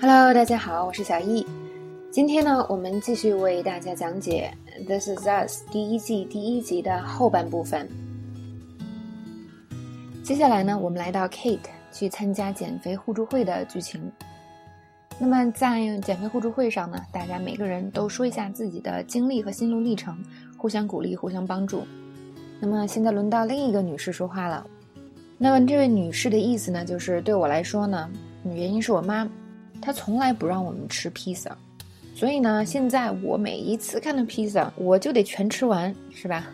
[0.00, 1.44] Hello，大家好，我是小易。
[2.08, 4.48] 今天呢，我们继续为大家讲解
[4.86, 7.88] 《This Is Us》第一季第一集的后半部分。
[10.22, 11.58] 接下来呢，我们来到 Kate
[11.90, 14.00] 去参加减肥互助会的剧情。
[15.18, 20.16] 那么在减肥互助会上呢，大家每个人都说一下自己的经历和心路历程，
[20.56, 21.82] 互相鼓励，互相帮助。
[22.60, 24.64] 那么现在轮到另一个女士说话了。
[25.38, 28.08] 那么这位女士的意思呢，就是对我来说呢，
[28.44, 29.28] 原因是我妈。
[29.80, 31.56] 他从来不让我们吃披萨，
[32.14, 36.46] 所以呢，现在我每一次看到披萨，我就得全吃完，是吧？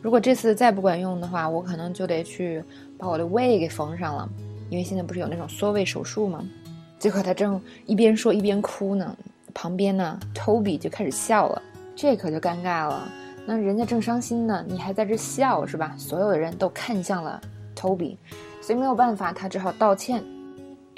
[0.00, 2.62] 如果这次再不管用的话，我可能就得去
[2.96, 4.28] 把我的胃给缝上了，
[4.70, 6.44] 因为现在不是有那种缩胃手术吗？
[6.98, 9.16] 结果他正一边说一边哭呢，
[9.52, 11.62] 旁边呢，Toby 就开始笑了，
[11.96, 13.08] 这可就尴尬了。
[13.46, 15.94] 那人家正伤心呢，你还在这笑，是吧？
[15.96, 17.40] 所有的人都看向了
[17.74, 18.16] Toby，
[18.60, 20.22] 所以没有办法，他只好道歉。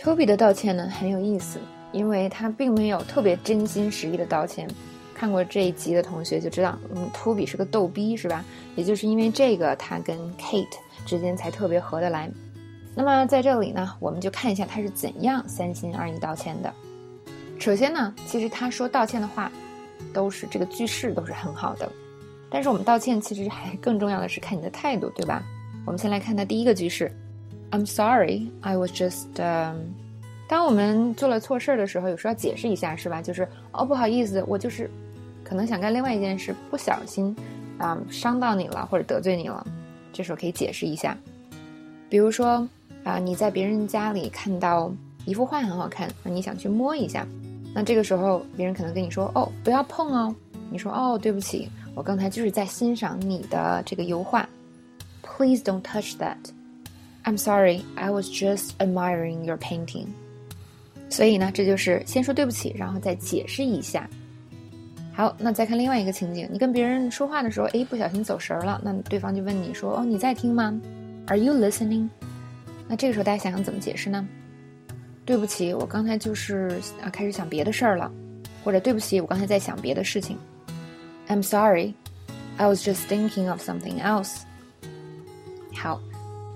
[0.01, 1.61] Toby 的道歉呢很有意思，
[1.93, 4.67] 因为他并没有特别真心实意的道歉。
[5.15, 8.43] 看过这一集的同学就知道，嗯，Toby 是个逗逼，是吧？
[8.77, 10.65] 也就是因为这个，他跟 Kate
[11.05, 12.31] 之间才特别合得来。
[12.95, 16.73] 那么在这里呢，我们就看一下他是怎样三心二意道歉的。
[17.59, 19.53] 首先呢，其实他说道歉的话，
[20.15, 21.87] 都是这个句式都是很好的。
[22.49, 25.43] 但是我们道歉其实还更重要的是看你的态度，对吧？
[25.85, 27.13] 我们先来看他第一个句式。
[27.71, 29.27] I'm sorry, I was just.
[30.49, 33.23] 当我们做了错事儿的时候，有时候要解释一下，是吧？
[33.23, 34.91] 就是哦，不好意思，我就是
[35.45, 37.35] 可能想干另外一件事，不小心
[37.79, 39.65] 啊伤到你了，或者得罪你了。
[40.13, 41.17] 这时候可以解释一下，
[42.09, 42.69] 比如说
[43.05, 44.93] 啊，你在别人家里看到
[45.25, 47.25] 一幅画很好看，那你想去摸一下，
[47.73, 50.35] 那这个时候别人可能跟你说哦，不要碰哦。
[50.69, 54.49] 你说哦，对不起，我刚才就是在欣赏你的这个油画。
[55.23, 56.37] Please don't touch that.
[57.31, 60.07] I'm sorry, I was just admiring your painting.
[61.09, 64.11] 所以呢，这就是先说对不起，然后再解释一下。
[65.15, 70.77] 好，那再看另外一个情景，你跟别人说话的时候，哎，不小心走神儿了，那对方就问你说：“哦，你在听吗
[71.29, 72.09] ？Are you listening？”
[72.89, 74.27] 那这个时候大家想想怎么解释呢？
[75.25, 78.11] 对不起，我刚才就是啊开始想别的事儿了，
[78.65, 80.37] 或者对不起，我刚才在想别的事情。
[81.29, 81.95] I'm sorry,
[82.57, 84.39] I was just thinking of something else.
[85.73, 86.01] 好。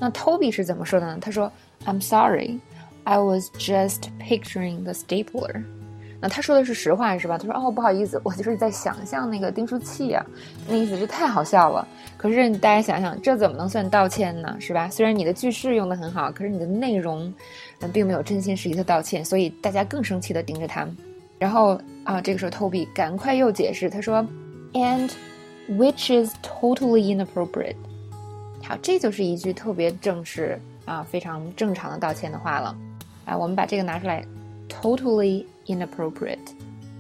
[0.01, 1.19] 那 Toby 是怎么说的呢？
[1.21, 1.51] 他说
[1.87, 2.59] ：“I'm sorry,
[3.05, 5.63] I was just picturing the stapler。”
[6.21, 7.37] 那他说的是实话是吧？
[7.37, 10.25] 他说：“哦，不好意思，我就是在想象那个订书器啊。”
[10.67, 11.87] 那意思是太好笑了。
[12.17, 14.57] 可是大家想想，这怎么能算道歉呢？
[14.59, 14.89] 是吧？
[14.89, 17.33] 虽然你的句式用的很好，可是你的内容，
[17.81, 20.89] 嗯，并没有真心实意的道歉，所以大家更生气的盯着他。
[21.39, 24.27] 然后啊，这个时候 Toby 赶快又解释，他说
[24.73, 25.11] ：“And
[25.69, 27.77] which is totally inappropriate。”
[28.67, 32.77] 好，这就是一句特别正式啊，非常正常的道歉的话了。
[33.25, 34.25] 啊，我们把这个拿出来
[34.69, 36.39] ，totally inappropriate。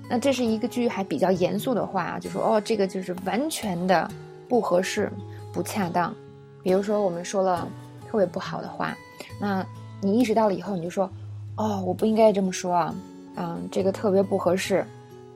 [0.09, 4.11] 那这是一个句还比较严肃的话啊，就说哦，这个就是完全的
[4.49, 5.11] 不合适、
[5.53, 6.15] 不恰当。
[6.63, 7.67] 比如说我们说了
[8.11, 8.97] 特别不好的话，
[9.41, 9.65] 那
[10.01, 11.11] 你意识到了以后，你就说
[11.57, 12.95] 哦，我不应该这么说啊，
[13.37, 14.85] 嗯，这个特别不合适，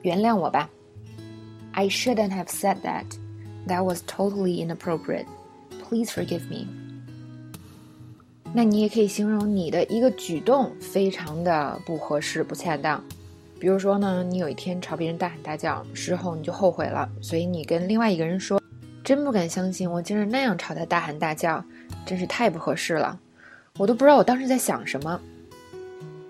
[0.03, 0.69] 原谅我吧。
[1.71, 3.05] I shouldn't have said that.
[3.67, 5.25] That was totally inappropriate.
[5.88, 6.66] Please forgive me。
[8.52, 13.02] 那你也可以形容你的一个举动非常的不合适、不恰当。
[13.58, 21.64] 比如说呢，你有一天朝别人大喊大叫，事后你就后悔了，所以你跟另外一个人说：“真不敢相信，我竟然那样朝他大喊大叫，
[22.04, 23.18] 真是太不合适了，
[23.78, 25.20] 我都不知道我当时在想什么。”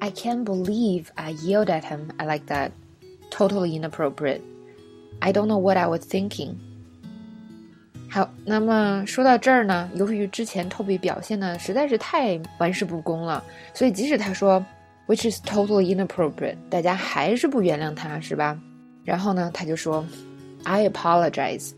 [0.01, 2.11] I can't believe I yelled at him.
[2.19, 2.71] I like that.
[3.31, 4.43] Totally inappropriate.
[5.21, 6.57] I don't know what I was thinking.
[8.12, 14.66] 好，那么说到这儿呢，由于之前 Toby 表现的实在是太玩世不恭了，所以即使他说
[15.06, 18.60] which is totally inappropriate，大家还是不原谅他，是吧？
[19.04, 20.04] 然后呢，他就说
[20.64, 21.72] I apologize。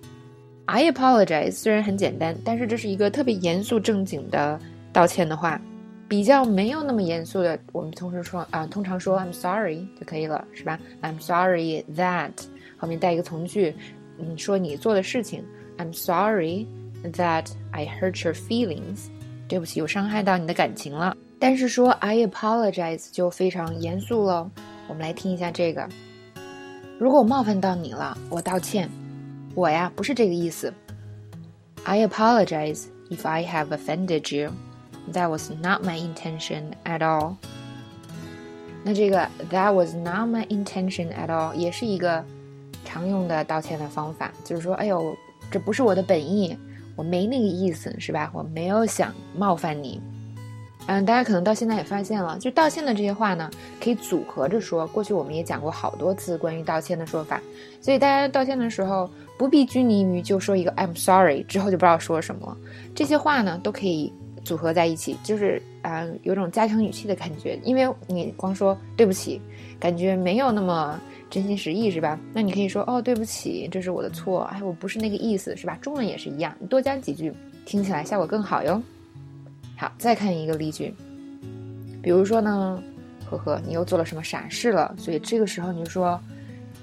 [0.67, 4.57] I apologize 虽然很简单，但是这是一个特别严肃正经的
[4.93, 5.59] 道歉的话，
[6.07, 12.31] 比较没有那么严肃的，我们通常说啊，通常说 I'm sorry 就可以了，是吧？I'm sorry that
[12.77, 13.75] 后面带一个从句，
[14.17, 15.43] 嗯，说你做的事情。
[15.80, 16.66] I'm sorry
[17.02, 19.08] that I hurt your feelings。
[19.48, 21.16] 对不起，我伤害到你的感情了。
[21.38, 24.50] 但是说 I apologize 就非常严肃了。
[24.88, 25.88] 我们来听一下这个：
[26.98, 28.88] 如果我冒犯到你了，我道歉。
[29.54, 30.72] 我呀，不是这个意思。
[31.84, 34.52] I apologize if I have offended you.
[35.12, 37.36] That was not my intention at all.
[38.82, 42.24] 那这个 That was not my intention at all 也是一个
[42.84, 45.16] 常用的道歉的方法，就是说，哎呦。
[45.51, 46.57] 这不是我的本意，
[46.95, 48.31] 我没那个意思，是吧？
[48.33, 50.01] 我没有想冒犯你。
[50.87, 54.87] 嗯，大家可能到现在也发现了，就道歉的这些话呢，可以组合着说。
[54.87, 57.39] 过去我们也讲过好多次关于道歉的说法，
[57.79, 59.07] 所以大家道歉的时候
[59.37, 62.57] 不必拘泥于就说一个 I'm sorry 之后就不知道说什么了。
[62.95, 64.11] 这些话呢都可以
[64.43, 67.59] 组合在一起，就是啊有种加强语气的感觉。
[67.63, 69.39] 因为你光说对不起，
[69.79, 70.99] 感觉没有那么
[71.29, 72.19] 真心实意，是吧？
[72.33, 75.77] 那你可以说哦对不起，这是我的错，哎我不是那个意思，是吧？
[75.81, 77.31] 中文也是一样，你多加几句，
[77.65, 78.81] 听起来效果更好哟。
[79.77, 80.93] 好，再看一个例句，
[82.01, 82.81] 比如说呢，
[83.29, 84.93] 呵呵，你又做了什么傻事了？
[84.97, 86.19] 所以这个时候你就说，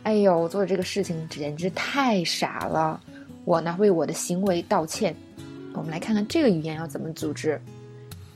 [0.02, 3.00] 哎呦，我做的这个事情简直太傻了，
[3.44, 5.14] 我呢为我的行为道歉。
[5.77, 7.59] 我们来看看这个语言要怎么组织。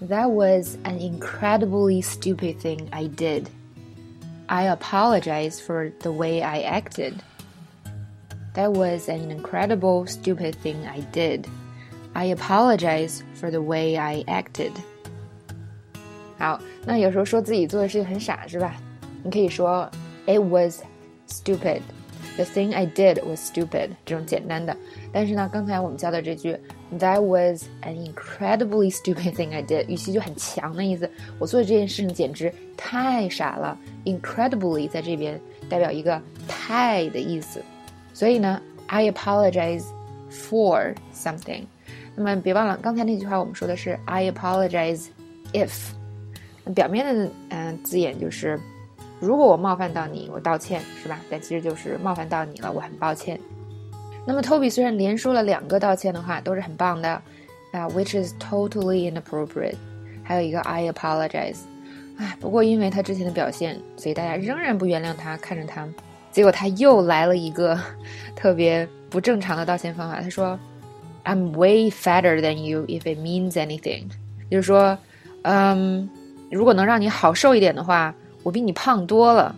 [0.01, 3.45] That was an incredibly stupid thing I did.
[4.45, 7.13] I apologize for the way I acted.
[8.53, 11.45] That was an incredible stupid thing I did.
[12.13, 14.71] I apologize for the way I acted。
[16.37, 18.75] 好，那有时候说自己做的事情很傻，是吧？
[19.23, 19.89] 你可以说
[20.25, 20.81] It was
[21.27, 21.81] stupid.
[22.35, 23.89] The thing I did was stupid.
[24.05, 24.75] 这种简单的。
[25.11, 26.57] 但是呢，刚才我们教的这句
[26.98, 31.10] That was an incredibly stupid thing I did，语气就很强的意思。
[31.38, 33.78] 我做的这件事情简直太傻了。
[34.04, 35.40] Incredibly 在这边
[35.70, 37.62] 代表一个太的意思。
[38.12, 39.84] 所以呢，I apologize
[40.30, 41.62] for something。
[42.14, 45.06] 那么别忘了，刚才那句话我们说的是 I apologize
[45.54, 45.72] if，
[46.74, 48.60] 表面的嗯字眼就是
[49.18, 51.18] 如果我冒犯到你，我道歉，是吧？
[51.30, 53.40] 但其实就是冒犯到你了，我很抱歉。
[54.26, 57.10] 那么 Toby 虽然连说了两个道歉的话，都是很棒的
[57.72, 59.76] 啊，which is totally inappropriate，
[60.22, 61.58] 还有一个 I apologize，
[62.18, 65.88] 哎，不过因为他之前的表现，所以大家仍然不原谅他，看着他，
[66.30, 67.78] 结果他又来了一个
[68.36, 70.58] 特别不正常的道歉方法，他说。
[71.24, 74.06] I'm way fatter than you if it means anything，
[74.50, 74.98] 就是说，
[75.42, 76.10] 嗯，
[76.50, 79.54] 如果能让你好受一点的话，我比你胖多了。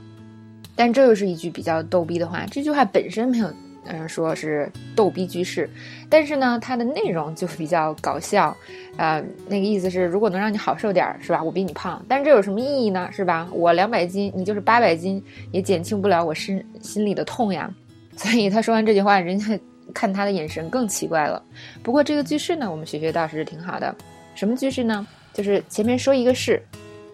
[0.77, 2.45] 但这又是一句比较逗逼的话。
[2.51, 3.51] 这句话本身没有，
[3.87, 5.69] 嗯，说是逗逼句式，
[6.09, 8.57] 但是呢，它的内容就比较搞笑。
[8.97, 11.43] 呃，那个意思是，如果能让你好受点，是吧？
[11.43, 13.09] 我比你胖，但是这有什么意义呢？
[13.13, 13.49] 是吧？
[13.53, 15.23] 我两百斤，你就是八百斤，
[15.53, 17.71] 也减轻不了我心心里的痛呀。
[18.17, 19.59] 所以他说完这句话，人家。
[19.93, 21.41] 看他的眼神更奇怪了。
[21.83, 23.95] 不过这个句式呢，我们学学倒是挺好的。
[24.35, 25.07] 什么句式呢？
[25.33, 26.61] 就是前面说一个是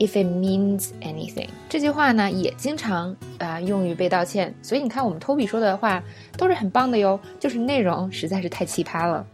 [0.01, 4.53] ，if it means anything，这句话呢也经常啊用于被道歉。
[4.61, 6.03] 所以你看我们 Toby 说的话
[6.37, 9.25] 都是很棒的哟，就是内容实在是太奇葩了。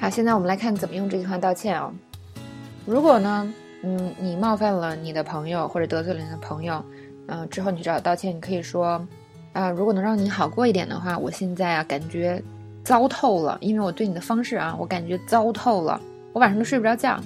[0.00, 1.92] 好，现在我们来看怎么用这句话道歉哦。
[2.86, 3.52] 如果呢，
[3.82, 6.82] 嗯，你冒犯了你的朋友或者得罪了你的朋友，
[7.26, 9.06] 嗯，之后你去找道歉，你可以说，
[9.52, 12.42] 啊，如果能让你好过一点的话，我现在啊感觉。
[12.84, 16.00] 糟透了，因为我对你的方式啊，我感觉糟透了，
[16.32, 17.20] 我晚上都睡不着觉。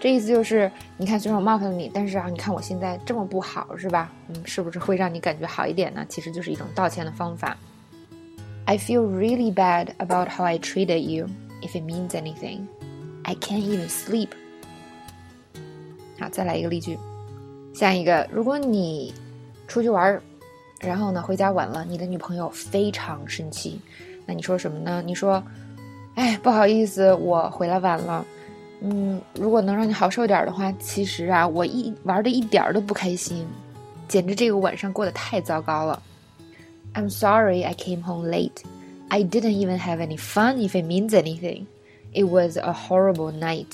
[0.00, 4.12] 这意思就是，你看，虽然我冒犯了你，但是啊，你看我现在这么不好，是吧？
[4.28, 6.06] 嗯，是不是会让你感觉好一点呢？
[6.08, 7.56] 其实就是一种道歉的方法。
[8.64, 11.26] I feel really bad about how I treated you.
[11.62, 12.66] If it means anything,
[13.24, 14.28] I can't even sleep.
[16.20, 16.96] 好，再来一个例句。
[17.74, 19.12] 下一个，如果你
[19.66, 20.20] 出去玩，
[20.80, 23.80] 然后呢回家晚了，你的女朋友非常生气。
[24.26, 25.02] 那你说什么呢？
[25.04, 25.42] 你说，
[26.14, 28.24] 哎，不好意思，我回来晚了。
[28.80, 33.46] 嗯，如果能让你好受点的话，其实啊，我一玩的一点儿都不开心，
[34.06, 36.02] 简直这个晚上过得太糟糕了。
[36.94, 38.62] I'm sorry I came home late.
[39.08, 41.66] I didn't even have any fun if it means anything.
[42.12, 43.66] It was a horrible night.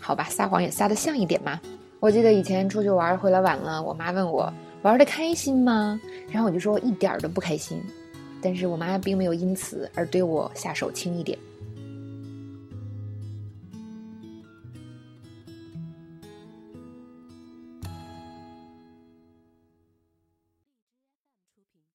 [0.00, 1.60] 好吧，撒谎也撒的像一点嘛。
[2.00, 4.52] 我记得以前出去玩回来晚了，我妈问我
[4.82, 6.00] 玩的开心吗？
[6.28, 7.80] 然后我就说一点都不开心。
[8.42, 11.38] 但是我妈并没有因此而对我下手轻一点。